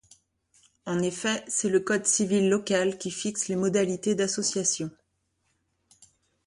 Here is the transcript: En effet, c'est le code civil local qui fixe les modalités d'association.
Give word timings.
En 0.87 1.03
effet, 1.03 1.43
c'est 1.47 1.69
le 1.69 1.79
code 1.79 2.07
civil 2.07 2.49
local 2.49 2.97
qui 2.97 3.11
fixe 3.11 3.49
les 3.49 3.55
modalités 3.55 4.15
d'association. 4.15 4.89